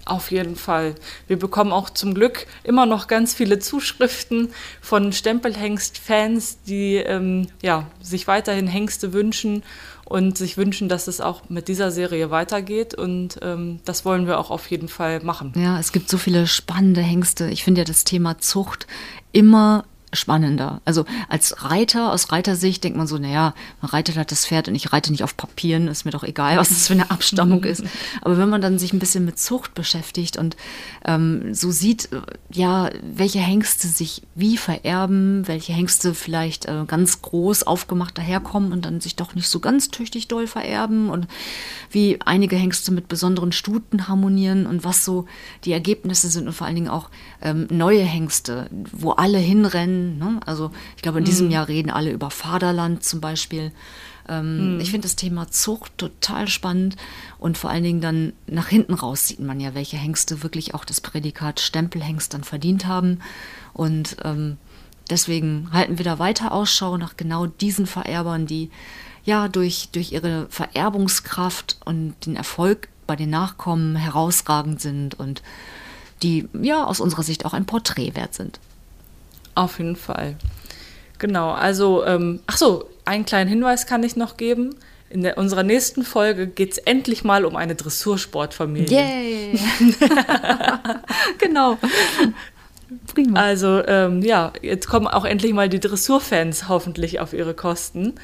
Auf 0.07 0.31
jeden 0.31 0.57
Fall. 0.57 0.95
Wir 1.29 1.39
bekommen 1.39 1.73
auch 1.73 1.89
zum 1.89 2.15
Glück 2.15 2.47
immer 2.63 2.85
noch 2.85 3.07
ganz 3.07 3.35
viele 3.35 3.59
Zuschriften 3.59 4.53
von 4.83 5.13
Stempelhengst-Fans, 5.13 6.59
die 6.67 6.97
ähm, 6.97 7.47
ja, 7.63 7.87
sich 8.03 8.27
weiterhin 8.27 8.67
Hengste 8.67 9.15
wünschen 9.15 9.63
und 10.05 10.37
sich 10.37 10.59
wünschen, 10.59 10.91
dass 10.91 11.07
es 11.07 11.23
auch 11.23 11.49
mit 11.49 11.69
dieser 11.69 11.91
Serie 11.91 12.31
weitergeht. 12.31 12.95
Und 12.95 13.39
ähm, 13.41 13.81
das 13.87 14.05
wollen 14.05 14.27
wir 14.27 14.39
auch 14.39 14.51
auf 14.51 14.71
jeden 14.71 14.89
Fall 14.89 15.21
machen. 15.21 15.53
Ja, 15.57 15.79
es 15.79 15.91
gibt 15.91 16.11
so 16.11 16.19
viele 16.19 16.47
spannende 16.47 17.01
Hengste. 17.01 17.49
Ich 17.49 17.65
finde 17.65 17.81
ja 17.81 17.85
das 17.87 18.05
Thema 18.05 18.39
Zucht 18.39 18.87
immer 19.33 19.85
spannender. 20.15 20.81
Also 20.85 21.05
als 21.29 21.65
Reiter, 21.65 22.13
aus 22.13 22.33
Reitersicht 22.33 22.85
denkt 22.85 22.97
man 22.97 23.07
so, 23.07 23.19
naja, 23.19 23.55
man 23.81 23.91
reitet 23.91 24.17
halt 24.17 24.31
das 24.31 24.47
Pferd 24.47 24.69
und 24.69 24.75
ich 24.75 24.93
reite 24.93 25.11
nicht 25.11 25.25
auf 25.25 25.37
Papieren, 25.37 25.89
ist 25.89 26.05
mir 26.05 26.11
doch 26.11 26.25
egal, 26.25 26.57
was 26.59 26.69
das 26.69 26.87
für 26.87 26.95
eine 26.95 27.11
Abstammung 27.11 27.65
ist. 27.65 27.85
Aber 28.23 28.39
wenn 28.39 28.49
man 28.49 28.61
dann 28.61 28.79
sich 28.79 28.93
ein 28.93 28.99
bisschen 28.99 29.25
mit 29.25 29.39
Zucht 29.39 29.75
beschäftigt 29.75 30.37
und 30.37 30.57
ähm, 31.05 31.55
so 31.55 31.71
sieht, 31.71 32.09
ja, 32.51 32.91
welche 33.03 33.41
Hengste 33.41 33.89
sich 33.89 34.23
wie 34.35 34.57
vererben, 34.57 35.47
welche 35.47 35.73
Hengste 35.73 36.15
vielleicht 36.15 36.67
äh, 36.67 36.85
ganz 36.87 37.23
groß 37.23 37.65
aufgemacht 37.65 38.19
daherkommen 38.19 38.73
und 38.73 38.85
dann 38.85 39.01
sich 39.01 39.17
doch 39.17 39.35
nicht 39.35 39.49
so 39.49 39.61
ganz 39.61 39.89
tüchtig 39.89 40.29
doll 40.29 40.47
vererben 40.47 41.11
und 41.11 41.27
wie 41.91 42.19
einige 42.25 42.57
Hengste 42.57 42.93
mit 42.93 43.09
besonderen 43.09 43.53
Stuten 43.53 44.09
harmonieren 44.09 44.67
und 44.67 44.85
was 44.85 45.05
so 45.05 45.27
die 45.65 45.73
Ergebnisse 45.73 46.29
sind 46.29 46.47
und 46.47 46.53
vor 46.53 46.67
allen 46.67 46.77
Dingen 46.77 46.89
auch 46.89 47.11
ähm, 47.43 47.67
neue 47.71 48.03
Hengste, 48.03 48.69
wo 48.93 49.13
alle 49.13 49.39
hinrennen, 49.39 50.04
Ne? 50.19 50.41
Also 50.47 50.71
ich 50.97 51.03
glaube, 51.03 51.19
in 51.19 51.25
diesem 51.25 51.47
mhm. 51.47 51.53
Jahr 51.53 51.69
reden 51.69 51.91
alle 51.91 52.11
über 52.11 52.31
Vaterland 52.31 53.03
zum 53.03 53.21
Beispiel. 53.21 53.73
Ähm, 54.29 54.75
mhm. 54.75 54.81
Ich 54.81 54.91
finde 54.91 55.07
das 55.07 55.17
Thema 55.17 55.51
Zucht 55.51 55.97
total 55.99 56.49
spannend 56.49 56.97
und 57.39 57.59
vor 57.59 57.71
allen 57.71 57.85
Dingen 57.85 58.01
dann 58.01 58.33
nach 58.47 58.69
hinten 58.69 58.95
raus 58.95 59.29
sieht 59.29 59.41
man 59.41 59.61
ja, 59.61 59.75
welche 59.75 59.97
Hengste 59.97 60.43
wirklich 60.43 60.75
auch 60.75 60.85
das 60.85 61.01
Prädikat 61.01 61.61
Stempelhengst 61.61 62.33
dann 62.33 62.45
verdient 62.45 62.87
haben. 62.87 63.21
Und 63.73 64.17
ähm, 64.25 64.57
deswegen 65.11 65.69
halten 65.73 65.99
wir 65.99 66.05
da 66.05 66.19
weiter 66.19 66.53
Ausschau 66.53 66.97
nach 66.97 67.17
genau 67.17 67.47
diesen 67.47 67.87
Vererbern, 67.87 68.47
die 68.47 68.71
ja 69.25 69.49
durch, 69.49 69.89
durch 69.93 70.13
ihre 70.13 70.47
Vererbungskraft 70.51 71.79
und 71.85 72.15
den 72.27 72.37
Erfolg 72.37 72.89
bei 73.07 73.17
den 73.17 73.31
Nachkommen 73.31 73.97
herausragend 73.97 74.81
sind 74.81 75.15
und 75.19 75.43
die 76.23 76.49
ja 76.61 76.85
aus 76.85 77.01
unserer 77.01 77.23
Sicht 77.23 77.45
auch 77.45 77.53
ein 77.53 77.67
Porträt 77.67 78.15
wert 78.15 78.35
sind. 78.35 78.61
Auf 79.55 79.79
jeden 79.79 79.97
Fall. 79.97 80.37
Genau, 81.19 81.51
also, 81.51 82.05
ähm, 82.05 82.41
ach 82.47 82.57
so, 82.57 82.89
einen 83.05 83.25
kleinen 83.25 83.49
Hinweis 83.49 83.87
kann 83.87 84.03
ich 84.03 84.17
noch 84.17 84.37
geben. 84.37 84.75
In 85.11 85.23
der, 85.23 85.39
unserer 85.39 85.63
nächsten 85.63 86.03
Folge 86.03 86.47
geht 86.47 86.73
es 86.73 86.79
endlich 86.79 87.23
mal 87.23 87.45
um 87.45 87.55
eine 87.57 87.77
Dressursportfamilie. 87.77 88.99
Yay! 88.99 89.59
genau. 91.39 91.79
Prima. 93.13 93.41
Also 93.41 93.87
ähm, 93.87 94.23
ja, 94.23 94.53
jetzt 94.61 94.89
kommen 94.89 95.07
auch 95.07 95.25
endlich 95.25 95.53
mal 95.53 95.69
die 95.69 95.79
Dressurfans 95.79 96.69
hoffentlich 96.69 97.21
auf 97.21 97.33
ihre 97.33 97.55
Kosten. 97.55 98.15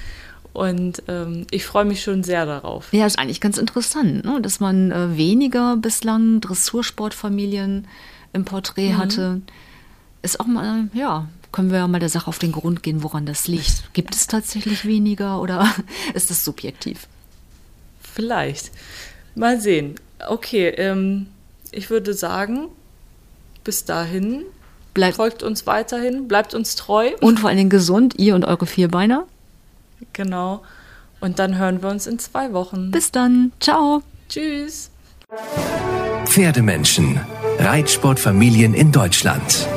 Und 0.53 1.05
ähm, 1.07 1.47
ich 1.51 1.65
freue 1.65 1.85
mich 1.85 2.03
schon 2.03 2.25
sehr 2.25 2.45
darauf. 2.45 2.93
Ja, 2.93 3.07
ist 3.07 3.19
eigentlich 3.19 3.41
ganz 3.41 3.57
interessant, 3.57 4.25
ne? 4.25 4.41
dass 4.41 4.59
man 4.59 4.91
äh, 4.91 5.17
weniger 5.17 5.77
bislang 5.77 6.41
Dressursportfamilien 6.41 7.87
im 8.33 8.45
Porträt 8.45 8.95
mhm. 8.95 8.99
hatte. 8.99 9.43
Ist 10.23 10.41
auch 10.41 10.47
mal, 10.47 10.89
ja, 10.93 11.29
können 11.53 11.71
wir 11.71 11.79
ja 11.79 11.89
mal 11.89 12.01
der 12.01 12.09
Sache 12.09 12.29
auf 12.29 12.39
den 12.39 12.53
Grund 12.53 12.83
gehen, 12.83 13.03
woran 13.03 13.27
das 13.27 13.49
liegt. 13.49 13.93
Gibt 13.93 14.15
es 14.15 14.27
tatsächlich 14.27 14.85
weniger 14.85 15.41
oder 15.41 15.67
ist 16.15 16.31
das 16.31 16.45
subjektiv? 16.45 17.07
Vielleicht. 18.01 18.71
Mal 19.35 19.61
sehen. 19.61 19.95
Okay, 20.29 20.69
ähm, 20.69 21.27
ich 21.73 21.91
würde 21.91 22.15
sagen, 22.15 22.69
bis 23.65 23.85
dahin 23.85 24.43
bleibt 24.95 25.17
folgt 25.17 25.43
uns 25.43 25.67
weiterhin, 25.67 26.29
bleibt 26.29 26.55
uns 26.55 26.77
treu. 26.77 27.11
Und 27.21 27.41
vor 27.41 27.49
allen 27.49 27.59
Dingen 27.59 27.71
gesund, 27.71 28.15
ihr 28.19 28.35
und 28.35 28.45
eure 28.45 28.67
Vierbeiner. 28.67 29.27
Genau. 30.13 30.63
Und 31.21 31.39
dann 31.39 31.57
hören 31.59 31.83
wir 31.83 31.91
uns 31.91 32.07
in 32.07 32.19
zwei 32.19 32.53
Wochen. 32.53 32.91
Bis 32.91 33.13
dann. 33.13 33.53
Ciao. 33.61 34.03
Tschüss. 34.29 34.91
Pferdemenschen. 36.25 37.21
Reitsportfamilien 37.59 38.75
in 38.75 38.91
Deutschland. 38.91 39.69